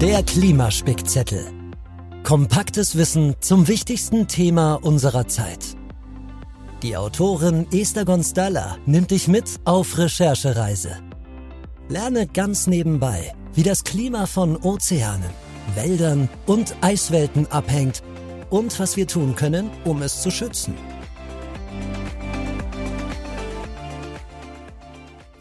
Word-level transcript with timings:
Der 0.00 0.22
Klimaspickzettel. 0.22 1.44
Kompaktes 2.22 2.96
Wissen 2.96 3.34
zum 3.40 3.66
wichtigsten 3.66 4.28
Thema 4.28 4.74
unserer 4.74 5.26
Zeit. 5.26 5.76
Die 6.84 6.96
Autorin 6.96 7.66
Esther 7.72 8.04
Gonstalla 8.04 8.78
nimmt 8.86 9.10
dich 9.10 9.26
mit 9.26 9.58
auf 9.64 9.98
Recherchereise. 9.98 11.02
Lerne 11.88 12.28
ganz 12.28 12.68
nebenbei, 12.68 13.34
wie 13.54 13.64
das 13.64 13.82
Klima 13.82 14.26
von 14.26 14.56
Ozeanen, 14.58 15.30
Wäldern 15.74 16.28
und 16.46 16.76
Eiswelten 16.80 17.48
abhängt 17.50 18.04
und 18.50 18.78
was 18.78 18.96
wir 18.96 19.08
tun 19.08 19.34
können, 19.34 19.68
um 19.84 20.02
es 20.02 20.22
zu 20.22 20.30
schützen. 20.30 20.74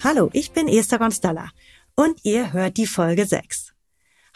Hallo, 0.03 0.31
ich 0.33 0.51
bin 0.51 0.67
Esther 0.67 0.97
Gonstalla 0.97 1.51
und 1.95 2.17
ihr 2.23 2.53
hört 2.53 2.77
die 2.77 2.87
Folge 2.87 3.27
6. 3.27 3.66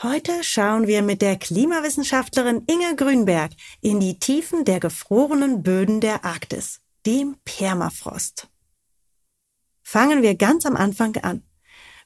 Heute 0.04 0.44
schauen 0.44 0.88
wir 0.88 1.04
mit 1.04 1.22
der 1.22 1.36
Klimawissenschaftlerin 1.36 2.64
Inge 2.66 2.96
Grünberg 2.96 3.52
in 3.82 4.00
die 4.00 4.18
Tiefen 4.18 4.66
der 4.66 4.80
gefrorenen 4.80 5.62
Böden 5.62 6.02
der 6.02 6.26
Arktis, 6.26 6.82
dem 7.06 7.36
Permafrost. 7.46 8.48
Fangen 9.84 10.24
wir 10.24 10.34
ganz 10.34 10.66
am 10.66 10.76
Anfang 10.76 11.18
an. 11.18 11.44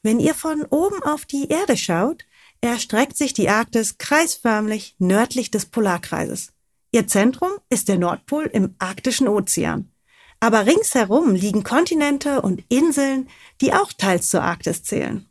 Wenn 0.04 0.20
ihr 0.20 0.34
von 0.34 0.66
oben 0.66 1.02
auf 1.04 1.24
die 1.26 1.48
Erde 1.48 1.78
schaut, 1.78 2.26
erstreckt 2.60 3.16
sich 3.16 3.32
die 3.32 3.48
Arktis 3.48 3.98
kreisförmlich 3.98 4.98
nördlich 5.00 5.50
des 5.50 5.66
Polarkreises. 5.66 6.52
Ihr 6.92 7.08
Zentrum 7.08 7.52
ist 7.70 7.88
der 7.88 7.98
Nordpol 7.98 8.48
im 8.48 8.76
arktischen 8.78 9.30
Ozean. 9.30 9.90
Aber 10.42 10.66
ringsherum 10.66 11.34
liegen 11.34 11.64
Kontinente 11.64 12.42
und 12.42 12.62
Inseln, 12.68 13.30
die 13.62 13.72
auch 13.72 13.94
teils 13.94 14.30
zur 14.30 14.44
Arktis 14.44 14.84
zählen. 14.84 15.30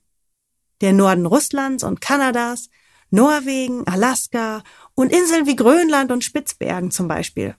Der 0.84 0.92
Norden 0.92 1.24
Russlands 1.24 1.82
und 1.82 2.02
Kanadas, 2.02 2.68
Norwegen, 3.08 3.86
Alaska 3.86 4.62
und 4.94 5.12
Inseln 5.14 5.46
wie 5.46 5.56
Grönland 5.56 6.12
und 6.12 6.22
Spitzbergen 6.22 6.90
zum 6.90 7.08
Beispiel. 7.08 7.54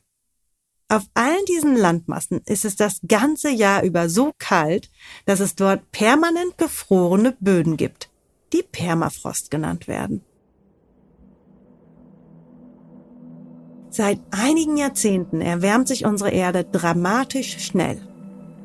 Auf 0.89 1.05
allen 1.15 1.43
diesen 1.49 1.75
Landmassen 1.75 2.41
ist 2.45 2.65
es 2.65 2.75
das 2.75 2.99
ganze 3.07 3.49
Jahr 3.49 3.81
über 3.81 4.09
so 4.09 4.31
kalt, 4.37 4.91
dass 5.25 5.39
es 5.39 5.55
dort 5.55 5.89
permanent 5.91 6.59
gefrorene 6.59 7.35
Böden 7.39 7.77
gibt, 7.77 8.11
die 8.53 8.61
Permafrost 8.61 9.49
genannt 9.49 9.87
werden. 9.87 10.23
Seit 13.89 14.19
einigen 14.29 14.77
Jahrzehnten 14.77 15.41
erwärmt 15.41 15.87
sich 15.87 16.05
unsere 16.05 16.29
Erde 16.29 16.63
dramatisch 16.63 17.57
schnell. 17.57 18.07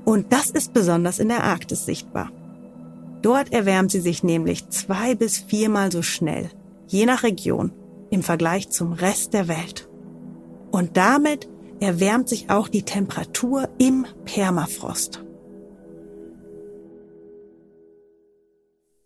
Und 0.05 0.35
das 0.35 0.51
ist 0.51 0.75
besonders 0.75 1.19
in 1.19 1.29
der 1.29 1.45
Arktis 1.45 1.87
sichtbar. 1.87 2.31
Dort 3.23 3.53
erwärmt 3.53 3.91
sie 3.91 4.01
sich 4.01 4.23
nämlich 4.23 4.69
zwei 4.71 5.15
bis 5.15 5.39
viermal 5.39 5.93
so 5.93 6.03
schnell, 6.03 6.51
je 6.87 7.07
nach 7.07 7.23
Region, 7.23 7.73
im 8.11 8.23
Vergleich 8.23 8.71
zum 8.71 8.93
Rest 8.93 9.35
der 9.35 9.49
Welt. 9.49 9.89
Und 10.71 10.97
damit 10.97 11.49
erwärmt 11.81 12.29
sich 12.29 12.51
auch 12.51 12.69
die 12.69 12.83
Temperatur 12.83 13.69
im 13.79 14.07
Permafrost. 14.25 15.25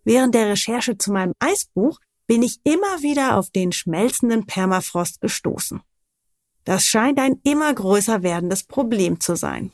Während 0.05 0.35
der 0.35 0.51
Recherche 0.51 0.99
zu 0.99 1.13
meinem 1.13 1.33
Eisbuch 1.39 1.99
bin 2.27 2.43
ich 2.43 2.61
immer 2.65 3.03
wieder 3.03 3.37
auf 3.37 3.51
den 3.51 3.73
schmelzenden 3.73 4.47
Permafrost 4.47 5.21
gestoßen. 5.21 5.81
Das 6.65 6.85
scheint 6.85 7.19
ein 7.19 7.41
immer 7.43 7.73
größer 7.73 8.23
werdendes 8.23 8.65
Problem 8.65 9.21
zu 9.21 9.37
sein. 9.37 9.73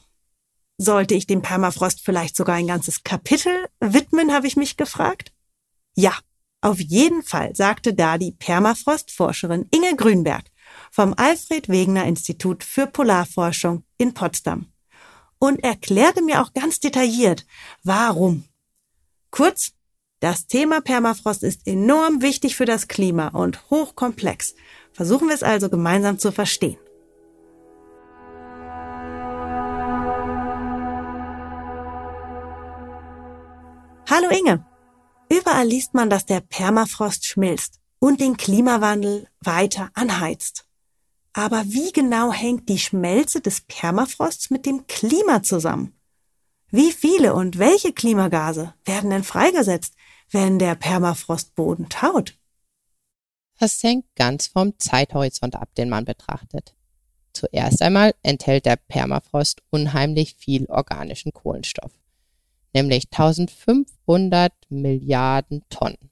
Sollte 0.82 1.14
ich 1.14 1.26
dem 1.26 1.42
Permafrost 1.42 2.00
vielleicht 2.02 2.34
sogar 2.34 2.54
ein 2.54 2.66
ganzes 2.66 3.04
Kapitel 3.04 3.52
widmen, 3.80 4.32
habe 4.32 4.46
ich 4.46 4.56
mich 4.56 4.78
gefragt? 4.78 5.30
Ja, 5.94 6.14
auf 6.62 6.80
jeden 6.80 7.22
Fall, 7.22 7.54
sagte 7.54 7.92
da 7.92 8.16
die 8.16 8.32
Permafrostforscherin 8.32 9.68
Inge 9.72 9.94
Grünberg 9.94 10.46
vom 10.90 11.12
Alfred 11.18 11.68
Wegener 11.68 12.06
Institut 12.06 12.64
für 12.64 12.86
Polarforschung 12.86 13.84
in 13.98 14.14
Potsdam 14.14 14.72
und 15.38 15.62
erklärte 15.62 16.22
mir 16.22 16.40
auch 16.40 16.54
ganz 16.54 16.80
detailliert, 16.80 17.44
warum. 17.84 18.44
Kurz, 19.30 19.72
das 20.20 20.46
Thema 20.46 20.80
Permafrost 20.80 21.42
ist 21.42 21.66
enorm 21.66 22.22
wichtig 22.22 22.56
für 22.56 22.64
das 22.64 22.88
Klima 22.88 23.28
und 23.28 23.68
hochkomplex. 23.68 24.54
Versuchen 24.94 25.28
wir 25.28 25.34
es 25.34 25.42
also 25.42 25.68
gemeinsam 25.68 26.18
zu 26.18 26.32
verstehen. 26.32 26.78
Hallo 34.12 34.28
Inge. 34.28 34.66
Überall 35.28 35.68
liest 35.68 35.94
man, 35.94 36.10
dass 36.10 36.26
der 36.26 36.40
Permafrost 36.40 37.24
schmilzt 37.24 37.78
und 38.00 38.20
den 38.20 38.36
Klimawandel 38.36 39.28
weiter 39.38 39.92
anheizt. 39.94 40.66
Aber 41.32 41.62
wie 41.66 41.92
genau 41.92 42.32
hängt 42.32 42.68
die 42.68 42.80
Schmelze 42.80 43.40
des 43.40 43.60
Permafrosts 43.60 44.50
mit 44.50 44.66
dem 44.66 44.88
Klima 44.88 45.44
zusammen? 45.44 45.94
Wie 46.70 46.90
viele 46.90 47.34
und 47.34 47.60
welche 47.60 47.92
Klimagase 47.92 48.74
werden 48.84 49.10
denn 49.10 49.22
freigesetzt, 49.22 49.94
wenn 50.28 50.58
der 50.58 50.74
Permafrostboden 50.74 51.88
taut? 51.88 52.36
Das 53.60 53.80
hängt 53.80 54.06
ganz 54.16 54.48
vom 54.48 54.76
Zeithorizont 54.80 55.54
ab, 55.54 55.72
den 55.76 55.88
man 55.88 56.04
betrachtet. 56.04 56.74
Zuerst 57.32 57.80
einmal 57.80 58.16
enthält 58.24 58.66
der 58.66 58.74
Permafrost 58.74 59.62
unheimlich 59.70 60.34
viel 60.34 60.66
organischen 60.66 61.32
Kohlenstoff, 61.32 61.92
nämlich 62.72 63.08
1500 63.10 64.52
Milliarden 64.68 65.62
Tonnen. 65.70 66.10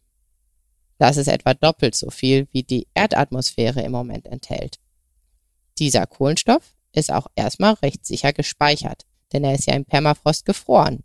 Das 0.98 1.16
ist 1.16 1.28
etwa 1.28 1.54
doppelt 1.54 1.94
so 1.94 2.10
viel, 2.10 2.48
wie 2.52 2.64
die 2.64 2.88
Erdatmosphäre 2.94 3.82
im 3.82 3.92
Moment 3.92 4.26
enthält. 4.26 4.78
Dieser 5.78 6.06
Kohlenstoff 6.06 6.74
ist 6.92 7.12
auch 7.12 7.28
erstmal 7.36 7.74
recht 7.74 8.04
sicher 8.04 8.32
gespeichert, 8.32 9.06
denn 9.32 9.44
er 9.44 9.54
ist 9.54 9.66
ja 9.66 9.74
im 9.74 9.84
Permafrost 9.84 10.44
gefroren. 10.44 11.04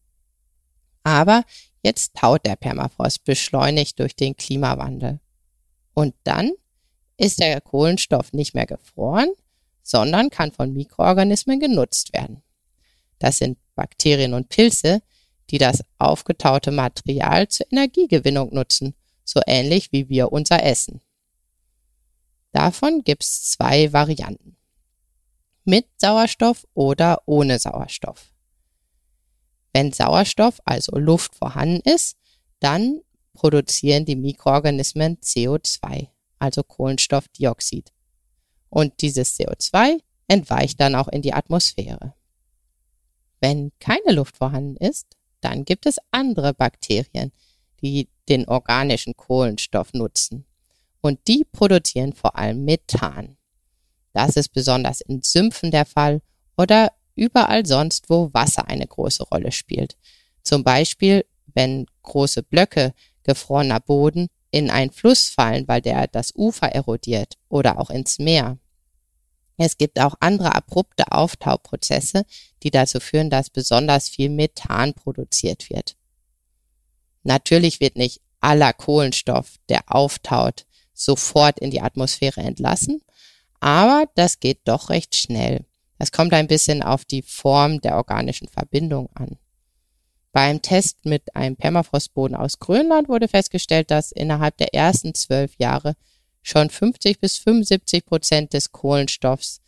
Aber 1.04 1.44
jetzt 1.84 2.16
taut 2.16 2.46
der 2.46 2.56
Permafrost 2.56 3.24
beschleunigt 3.24 4.00
durch 4.00 4.16
den 4.16 4.36
Klimawandel. 4.36 5.20
Und 5.94 6.16
dann 6.24 6.54
ist 7.18 7.40
der 7.40 7.62
Kohlenstoff 7.62 8.34
nicht 8.34 8.56
mehr 8.56 8.66
gefroren, 8.66 9.30
sondern 9.84 10.30
kann 10.30 10.52
von 10.52 10.74
Mikroorganismen 10.74 11.60
genutzt 11.60 12.14
werden. 12.14 12.42
Das 13.20 13.38
sind 13.38 13.58
Bakterien 13.76 14.34
und 14.34 14.50
Pilze, 14.50 15.02
die 15.50 15.58
das 15.58 15.84
aufgetaute 15.98 16.72
Material 16.72 17.48
zur 17.48 17.72
Energiegewinnung 17.72 18.54
nutzen, 18.54 18.96
so 19.24 19.42
ähnlich 19.46 19.92
wie 19.92 20.10
wir 20.10 20.32
unser 20.32 20.64
Essen. 20.64 21.02
Davon 22.52 23.04
gibt 23.04 23.24
es 23.24 23.52
zwei 23.52 23.92
Varianten. 23.94 24.56
Mit 25.66 25.88
Sauerstoff 25.98 26.68
oder 26.74 27.22
ohne 27.26 27.58
Sauerstoff. 27.58 28.34
Wenn 29.74 29.92
Sauerstoff, 29.92 30.60
also 30.66 30.98
Luft 30.98 31.36
vorhanden 31.36 31.82
ist, 31.90 32.18
dann 32.60 33.02
produzieren 33.34 34.06
die 34.06 34.16
Mikroorganismen 34.16 35.18
CO2, 35.18 36.10
also 36.38 36.64
Kohlenstoffdioxid. 36.64 37.92
Und 38.70 39.02
dieses 39.02 39.38
CO2 39.40 40.00
entweicht 40.28 40.80
dann 40.80 40.96
auch 40.96 41.08
in 41.08 41.22
die 41.22 41.34
Atmosphäre. 41.34 42.14
Wenn 43.40 43.72
keine 43.80 44.14
Luft 44.14 44.38
vorhanden 44.38 44.78
ist, 44.78 45.18
dann 45.44 45.66
gibt 45.66 45.86
es 45.86 45.98
andere 46.12 46.54
Bakterien, 46.54 47.32
die 47.82 48.10
den 48.30 48.48
organischen 48.48 49.16
Kohlenstoff 49.16 49.94
nutzen. 49.94 50.46
Und 51.02 51.20
die 51.28 51.46
produzieren 51.52 52.14
vor 52.14 52.38
allem 52.38 52.64
Methan. 52.64 53.38
Das 54.14 54.38
ist 54.38 54.50
besonders 54.50 55.02
in 55.02 55.22
Sümpfen 55.22 55.72
der 55.72 55.86
Fall 55.86 56.22
oder 56.56 56.92
überall 57.16 57.66
sonst, 57.66 58.10
wo 58.10 58.30
Wasser 58.34 58.68
eine 58.68 58.88
große 58.88 59.24
Rolle 59.24 59.52
spielt. 59.52 59.98
Zum 60.44 60.64
Beispiel, 60.64 61.26
wenn 61.54 61.86
große 62.04 62.44
Blöcke 62.44 62.94
gefrorener 63.24 63.80
Boden 63.80 64.28
in 64.52 64.70
einen 64.70 64.92
Fluss 64.92 65.30
fallen, 65.30 65.68
weil 65.68 65.82
der 65.82 66.08
das 66.08 66.34
Ufer 66.36 66.68
erodiert 66.68 67.36
oder 67.50 67.80
auch 67.80 67.90
ins 67.90 68.20
Meer. 68.20 68.60
Es 69.58 69.78
gibt 69.78 70.00
auch 70.00 70.16
andere 70.20 70.56
abrupte 70.56 71.12
Auftauprozesse, 71.12 72.26
die 72.64 72.72
dazu 72.72 73.00
führen, 73.00 73.30
dass 73.30 73.50
besonders 73.50 74.10
viel 74.10 74.30
Methan 74.30 74.94
produziert 74.94 75.70
wird. 75.70 75.96
Natürlich 77.24 77.80
wird 77.80 77.96
nicht 77.96 78.22
aller 78.40 78.74
Kohlenstoff, 78.74 79.56
der 79.70 79.84
auftaut, 79.88 80.66
sofort 80.94 81.60
in 81.60 81.72
die 81.72 81.82
Atmosphäre 81.82 82.42
entlassen, 82.42 83.02
aber 83.60 84.10
das 84.16 84.40
geht 84.40 84.60
doch 84.66 84.90
recht 84.90 85.16
schnell. 85.16 85.66
Es 85.98 86.12
kommt 86.12 86.34
ein 86.34 86.48
bisschen 86.48 86.84
auf 86.84 87.06
die 87.06 87.22
Form 87.22 87.80
der 87.80 87.96
organischen 87.96 88.50
Verbindung 88.50 89.10
an. 89.14 89.38
Beim 90.34 90.62
Test 90.62 91.06
mit 91.06 91.36
einem 91.36 91.56
Permafrostboden 91.56 92.36
aus 92.36 92.60
Grönland 92.60 93.08
wurde 93.08 93.28
festgestellt, 93.28 93.92
dass 93.92 94.12
innerhalb 94.12 94.58
der 94.58 94.74
ersten 94.74 95.14
zwölf 95.14 95.56
Jahre 95.60 95.96
schon 96.44 96.70
50 96.70 97.20
bis 97.20 97.38
75 97.40 98.06
Prozent 98.06 98.54
des 98.54 98.72
Kohlenstoffs 98.72 99.62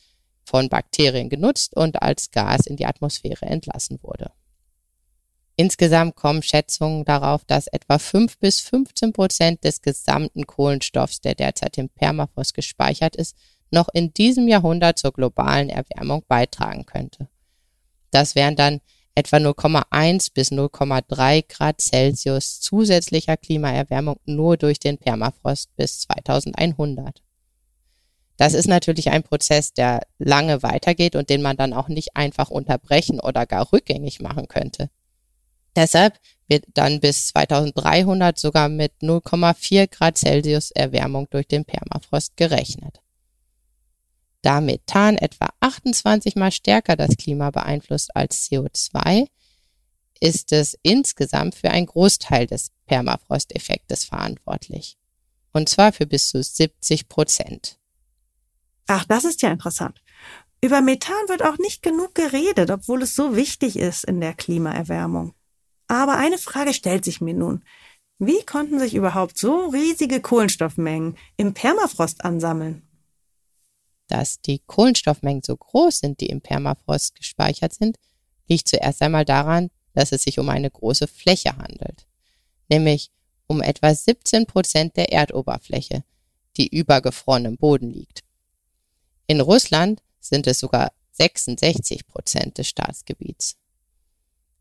von 0.43 0.69
Bakterien 0.69 1.29
genutzt 1.29 1.75
und 1.75 2.01
als 2.01 2.29
Gas 2.29 2.67
in 2.67 2.75
die 2.75 2.85
Atmosphäre 2.85 3.45
entlassen 3.47 3.97
wurde. 4.03 4.31
Insgesamt 5.57 6.15
kommen 6.15 6.43
Schätzungen 6.43 7.05
darauf, 7.05 7.45
dass 7.45 7.67
etwa 7.67 7.97
5 7.97 8.37
bis 8.39 8.59
15 8.59 9.13
Prozent 9.13 9.63
des 9.63 9.81
gesamten 9.81 10.45
Kohlenstoffs, 10.45 11.21
der 11.21 11.33
derzeit 11.33 11.77
im 11.77 11.87
Permafrost 11.89 12.53
gespeichert 12.53 13.15
ist, 13.15 13.37
noch 13.71 13.87
in 13.93 14.13
diesem 14.13 14.47
Jahrhundert 14.47 14.99
zur 14.99 15.13
globalen 15.13 15.69
Erwärmung 15.69 16.23
beitragen 16.27 16.85
könnte. 16.85 17.29
Das 18.11 18.35
wären 18.35 18.55
dann 18.55 18.81
etwa 19.15 19.37
0,1 19.37 20.33
bis 20.33 20.51
0,3 20.51 21.45
Grad 21.47 21.81
Celsius 21.81 22.59
zusätzlicher 22.59 23.37
Klimaerwärmung 23.37 24.19
nur 24.25 24.57
durch 24.57 24.79
den 24.79 24.97
Permafrost 24.97 25.75
bis 25.77 26.01
2100. 26.01 27.21
Das 28.37 28.53
ist 28.53 28.67
natürlich 28.67 29.11
ein 29.11 29.23
Prozess, 29.23 29.71
der 29.71 30.01
lange 30.19 30.61
weitergeht 30.61 31.15
und 31.15 31.29
den 31.29 31.41
man 31.41 31.55
dann 31.55 31.73
auch 31.73 31.87
nicht 31.87 32.17
einfach 32.17 32.49
unterbrechen 32.49 33.21
oder 33.21 33.45
gar 33.45 33.71
rückgängig 33.71 34.19
machen 34.19 34.49
könnte. 34.49 34.89
Deshalb 35.75 36.19
wird 36.47 36.65
dann 36.73 36.99
bis 36.99 37.27
2300 37.27 38.37
sogar 38.37 38.69
mit 38.69 38.91
0,4 39.01 39.87
Grad 39.87 40.17
Celsius 40.17 40.71
Erwärmung 40.71 41.27
durch 41.29 41.47
den 41.47 41.65
Permafrost 41.65 42.35
gerechnet. 42.35 43.01
Da 44.45 44.61
Methan 44.61 45.17
etwa 45.17 45.49
28 45.59 46.35
mal 46.35 46.51
stärker 46.51 46.95
das 46.95 47.17
Klima 47.17 47.49
beeinflusst 47.49 48.15
als 48.15 48.47
CO2, 48.47 49.25
ist 50.19 50.51
es 50.51 50.77
insgesamt 50.83 51.55
für 51.55 51.71
einen 51.71 51.87
Großteil 51.87 52.45
des 52.45 52.69
Permafrosteffektes 52.85 54.03
verantwortlich. 54.05 54.99
Und 55.51 55.67
zwar 55.67 55.91
für 55.93 56.05
bis 56.05 56.29
zu 56.29 56.43
70 56.43 57.09
Prozent. 57.09 57.79
Ach, 58.85 59.05
das 59.05 59.25
ist 59.25 59.41
ja 59.41 59.49
interessant. 59.49 59.99
Über 60.61 60.81
Methan 60.81 61.27
wird 61.27 61.43
auch 61.43 61.57
nicht 61.57 61.81
genug 61.81 62.13
geredet, 62.13 62.69
obwohl 62.69 63.01
es 63.01 63.15
so 63.15 63.35
wichtig 63.35 63.79
ist 63.79 64.03
in 64.03 64.21
der 64.21 64.35
Klimaerwärmung. 64.35 65.33
Aber 65.87 66.17
eine 66.17 66.37
Frage 66.37 66.75
stellt 66.75 67.03
sich 67.03 67.19
mir 67.19 67.33
nun. 67.33 67.63
Wie 68.19 68.45
konnten 68.45 68.77
sich 68.77 68.93
überhaupt 68.93 69.39
so 69.39 69.69
riesige 69.69 70.21
Kohlenstoffmengen 70.21 71.17
im 71.35 71.55
Permafrost 71.55 72.23
ansammeln? 72.23 72.83
Dass 74.07 74.41
die 74.41 74.59
Kohlenstoffmengen 74.59 75.43
so 75.43 75.55
groß 75.57 75.99
sind, 75.99 76.21
die 76.21 76.27
im 76.27 76.41
Permafrost 76.41 77.15
gespeichert 77.15 77.73
sind, 77.73 77.97
liegt 78.47 78.67
zuerst 78.67 79.01
einmal 79.01 79.25
daran, 79.25 79.71
dass 79.93 80.11
es 80.11 80.23
sich 80.23 80.39
um 80.39 80.49
eine 80.49 80.69
große 80.69 81.07
Fläche 81.07 81.57
handelt, 81.57 82.05
nämlich 82.69 83.11
um 83.47 83.61
etwa 83.61 83.93
17 83.93 84.45
Prozent 84.45 84.97
der 84.97 85.11
Erdoberfläche, 85.11 86.03
die 86.57 86.67
über 86.67 87.01
gefrorenem 87.01 87.57
Boden 87.57 87.91
liegt. 87.91 88.23
In 89.27 89.41
Russland 89.41 90.01
sind 90.19 90.47
es 90.47 90.59
sogar 90.59 90.91
66 91.11 92.07
Prozent 92.07 92.57
des 92.57 92.67
Staatsgebiets. 92.67 93.57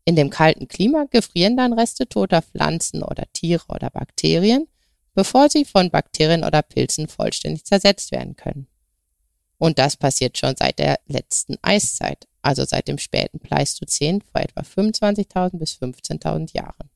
In 0.05 0.15
dem 0.15 0.29
kalten 0.29 0.67
Klima 0.67 1.05
gefrieren 1.09 1.57
dann 1.57 1.73
Reste 1.73 2.07
toter 2.07 2.41
Pflanzen 2.41 3.03
oder 3.03 3.25
Tiere 3.33 3.65
oder 3.69 3.89
Bakterien, 3.89 4.67
bevor 5.15 5.49
sie 5.49 5.65
von 5.65 5.89
Bakterien 5.89 6.43
oder 6.43 6.61
Pilzen 6.61 7.07
vollständig 7.07 7.65
zersetzt 7.65 8.11
werden 8.11 8.35
können. 8.35 8.67
Und 9.57 9.79
das 9.79 9.95
passiert 9.95 10.37
schon 10.37 10.55
seit 10.57 10.79
der 10.79 10.99
letzten 11.07 11.57
Eiszeit, 11.61 12.27
also 12.41 12.65
seit 12.65 12.87
dem 12.87 12.97
späten 12.97 13.39
Pleistozän 13.39 14.21
vor 14.21 14.41
etwa 14.41 14.61
25.000 14.61 15.57
bis 15.57 15.73
15.000 15.73 16.53
Jahren. 16.53 16.89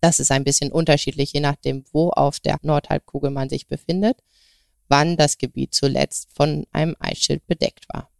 Das 0.00 0.20
ist 0.20 0.30
ein 0.30 0.44
bisschen 0.44 0.70
unterschiedlich, 0.70 1.32
je 1.32 1.40
nachdem, 1.40 1.84
wo 1.92 2.10
auf 2.10 2.38
der 2.40 2.58
Nordhalbkugel 2.62 3.30
man 3.30 3.48
sich 3.48 3.66
befindet, 3.66 4.22
wann 4.88 5.16
das 5.16 5.38
Gebiet 5.38 5.74
zuletzt 5.74 6.28
von 6.34 6.66
einem 6.72 6.94
Eisschild 7.00 7.46
bedeckt 7.46 7.86
war 7.88 8.10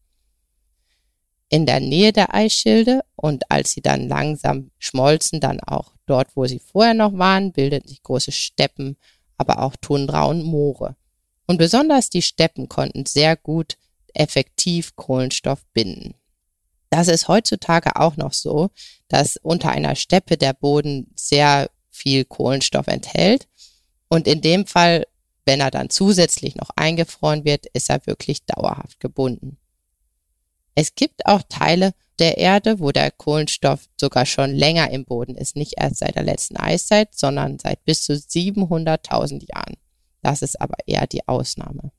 in 1.55 1.67
der 1.67 1.79
Nähe 1.79 2.13
der 2.13 2.35
Eisschilde 2.35 3.05
und 3.15 3.49
als 3.49 3.71
sie 3.71 3.81
dann 3.81 4.09
langsam 4.09 4.73
schmolzen, 4.79 5.39
dann 5.39 5.61
auch 5.61 5.93
dort, 6.05 6.35
wo 6.35 6.47
sie 6.47 6.59
vorher 6.59 6.95
noch 6.95 7.17
waren, 7.17 7.53
bildeten 7.53 7.89
sich 7.89 8.03
große 8.03 8.33
Steppen, 8.33 8.97
aber 9.37 9.63
auch 9.63 9.77
Tundra 9.81 10.25
und 10.25 10.43
Moore. 10.43 10.97
Und 11.47 11.59
besonders 11.59 12.11
die 12.11 12.23
Steppen 12.23 12.69
konnten 12.69 13.07
sehr 13.07 13.37
gut 13.37 13.77
effektiv 14.15 14.97
Kohlenstoff 14.97 15.65
binden. 15.73 16.15
Das 16.91 17.09
ist 17.09 17.29
heutzutage 17.29 17.97
auch 17.97 18.17
noch 18.17 18.33
so, 18.33 18.71
dass 19.09 19.37
unter 19.37 19.71
einer 19.71 19.97
Steppe 19.97 20.37
der 20.37 20.53
Boden 20.53 21.13
sehr 21.17 21.71
viel 21.91 22.25
Kohlenstoff 22.25 22.87
enthält. 22.87 23.49
Und 24.09 24.29
in 24.29 24.41
dem 24.41 24.67
Fall, 24.67 25.07
wenn 25.45 25.61
er 25.61 25.71
dann 25.71 25.91
zusätzlich 25.91 26.55
noch 26.55 26.71
eingefroren 26.77 27.45
wird, 27.45 27.67
ist 27.67 27.91
er 27.91 28.07
wirklich 28.07 28.45
dauerhaft 28.45 29.01
gebunden. 29.01 29.59
Es 30.75 30.95
gibt 30.95 31.27
auch 31.27 31.43
Teile 31.49 31.95
der 32.19 32.39
Erde, 32.39 32.79
wo 32.79 32.93
der 32.93 33.11
Kohlenstoff 33.11 33.89
sogar 34.01 34.25
schon 34.27 34.53
länger 34.53 34.91
im 34.91 35.05
Boden 35.05 35.37
ist, 35.37 35.57
nicht 35.57 35.75
erst 35.77 35.99
seit 35.99 36.15
der 36.15 36.23
letzten 36.23 36.57
Eiszeit, 36.57 37.15
sondern 37.15 37.59
seit 37.59 37.85
bis 37.85 38.05
zu 38.05 38.13
700.000 38.13 39.49
Jahren. 39.53 39.77
Das 40.25 40.41
ist 40.41 40.59
aber 40.59 40.77
eher 40.87 41.07
die 41.07 41.29
Ausnahme. 41.29 41.93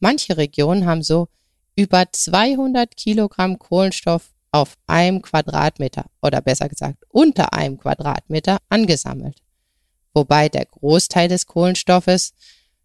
Manche 0.00 0.38
Regionen 0.38 0.86
haben 0.86 1.02
so 1.02 1.28
über 1.76 2.06
200 2.10 2.96
Kilogramm 2.96 3.58
Kohlenstoff 3.58 4.32
auf 4.52 4.78
einem 4.86 5.20
Quadratmeter 5.20 6.06
oder 6.22 6.40
besser 6.40 6.66
gesagt 6.68 7.04
unter 7.10 7.52
einem 7.52 7.76
Quadratmeter 7.76 8.56
angesammelt. 8.70 9.36
Wobei 10.14 10.48
der 10.48 10.64
Großteil 10.64 11.28
des 11.28 11.44
Kohlenstoffes 11.46 12.32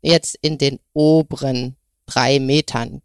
jetzt 0.02 0.36
in 0.42 0.58
den 0.58 0.80
oberen 0.92 1.78
drei 2.06 2.40
Metern 2.40 3.02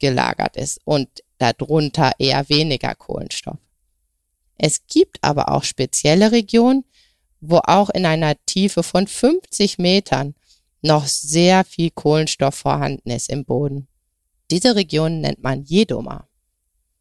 gelagert 0.00 0.56
ist 0.56 0.80
und 0.84 1.08
darunter 1.38 2.12
eher 2.18 2.48
weniger 2.48 2.96
Kohlenstoff. 2.96 3.58
Es 4.58 4.84
gibt 4.88 5.22
aber 5.22 5.52
auch 5.52 5.62
spezielle 5.62 6.32
Regionen, 6.32 6.84
wo 7.40 7.58
auch 7.58 7.90
in 7.90 8.04
einer 8.04 8.34
Tiefe 8.46 8.82
von 8.82 9.06
50 9.06 9.78
Metern 9.78 10.34
noch 10.82 11.06
sehr 11.06 11.64
viel 11.64 11.90
Kohlenstoff 11.90 12.54
vorhanden 12.54 13.10
ist 13.10 13.30
im 13.30 13.44
Boden. 13.44 13.88
Diese 14.50 14.74
Regionen 14.74 15.20
nennt 15.20 15.42
man 15.42 15.62
Jedoma. 15.62 16.28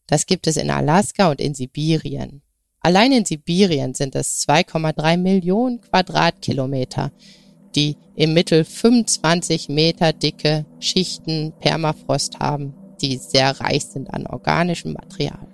Das 0.08 0.26
gibt 0.26 0.48
es 0.48 0.58
in 0.58 0.70
Alaska 0.70 1.32
und 1.32 1.40
in 1.40 1.54
Sibirien. 1.54 2.42
Allein 2.82 3.12
in 3.12 3.26
Sibirien 3.26 3.94
sind 3.94 4.16
es 4.16 4.48
2,3 4.48 5.18
Millionen 5.18 5.82
Quadratkilometer, 5.82 7.12
die 7.76 7.98
im 8.16 8.34
Mittel 8.34 8.64
25 8.64 9.70
Meter 9.70 10.14
dicke 10.14 10.66
Schichten 10.80 11.54
Permafrost 11.60 12.40
haben 12.40 12.74
die 13.02 13.18
sehr 13.18 13.60
reich 13.60 13.86
sind 13.86 14.14
an 14.14 14.28
organischem 14.28 14.94
Material. 14.94 15.48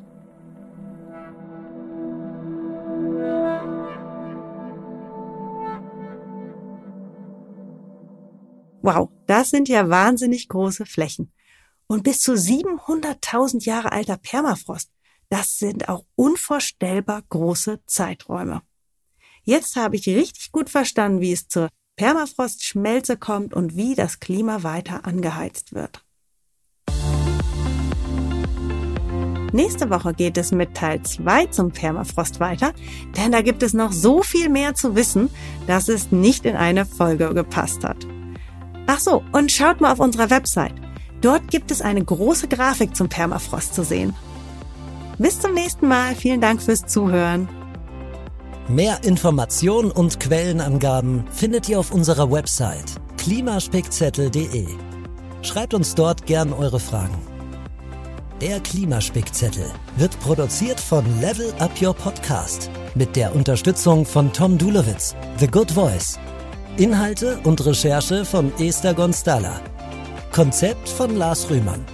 Wow, 8.86 9.10
das 9.25 9.50
sind 9.50 9.68
ja 9.68 9.89
wahnsinnig 9.89 10.48
große 10.48 10.86
Flächen. 10.86 11.34
Und 11.88 12.04
bis 12.04 12.20
zu 12.20 12.34
700.000 12.34 13.65
Jahre 13.65 13.92
alter 13.92 14.18
Permafrost, 14.18 14.92
das 15.27 15.58
sind 15.58 15.89
auch 15.89 16.06
unvorstellbar 16.13 17.24
große 17.30 17.80
Zeiträume. 17.88 18.62
Jetzt 19.42 19.75
habe 19.75 19.96
ich 19.96 20.08
richtig 20.08 20.51
gut 20.51 20.70
verstanden, 20.70 21.20
wie 21.20 21.32
es 21.32 21.48
zur 21.48 21.70
Permafrostschmelze 21.96 23.18
kommt 23.18 23.56
und 23.56 23.75
wie 23.75 23.96
das 23.96 24.20
Klima 24.20 24.62
weiter 24.62 25.04
angeheizt 25.04 25.74
wird. 25.74 26.06
Nächste 29.51 29.89
Woche 29.89 30.13
geht 30.13 30.38
es 30.38 30.51
mit 30.51 30.75
Teil 30.75 31.01
2 31.01 31.48
zum 31.48 31.72
Permafrost 31.72 32.39
weiter, 32.39 32.72
denn 33.18 33.32
da 33.32 33.42
gibt 33.42 33.63
es 33.63 33.74
noch 33.74 33.92
so 33.92 34.22
viel 34.22 34.50
mehr 34.50 34.75
zu 34.75 34.96
wissen, 34.96 35.32
dass 35.65 35.88
es 35.88 36.12
nicht 36.12 36.46
in 36.46 36.56
eine 36.56 36.86
Folge 36.86 37.34
gepasst 37.34 37.84
hat. 37.84 38.06
Ach 38.88 39.00
so, 39.00 39.24
und 39.32 39.51
schaut 39.51 39.82
mal 39.82 39.92
auf 39.92 40.00
unserer 40.00 40.30
Website. 40.30 40.75
Dort 41.22 41.50
gibt 41.50 41.72
es 41.72 41.82
eine 41.82 42.04
große 42.04 42.48
Grafik 42.48 42.96
zum 42.96 43.10
Permafrost 43.10 43.74
zu 43.74 43.84
sehen. 43.84 44.13
Bis 45.18 45.39
zum 45.39 45.54
nächsten 45.54 45.88
Mal. 45.88 46.15
Vielen 46.15 46.42
Dank 46.42 46.62
fürs 46.62 46.86
Zuhören. 46.86 47.48
Mehr 48.68 49.04
Informationen 49.04 49.92
und 49.92 50.20
Quellenangaben 50.20 51.25
findet 51.32 51.70
ihr 51.70 51.80
auf 51.80 51.92
unserer 51.92 52.32
Website 52.32 52.96
klimaspickzettel.de. 53.18 54.68
Schreibt 55.42 55.74
uns 55.74 55.96
dort 55.96 56.25
gern 56.25 56.54
eure 56.54 56.80
Fragen. 56.80 57.18
Der 58.42 58.60
Klimaspickzettel 58.60 59.65
wird 59.98 60.20
produziert 60.20 60.80
von 60.80 61.06
Level 61.22 61.54
Up 61.60 61.72
Your 61.82 61.94
Podcast 61.94 62.70
mit 62.94 63.15
der 63.15 63.36
Unterstützung 63.36 64.06
von 64.06 64.34
Tom 64.34 64.58
Dulowitz, 64.58 65.15
The 65.38 65.48
Good 65.48 65.72
Voice. 65.72 66.20
Inhalte 66.77 67.39
und 67.46 67.65
Recherche 67.65 68.25
von 68.25 68.51
Esther 68.60 68.94
Gonstalla. 68.94 69.62
Konzept 70.34 70.89
von 70.89 71.15
Lars 71.15 71.50
Rühmann. 71.50 71.86